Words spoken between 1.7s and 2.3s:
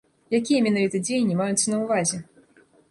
на ўвазе?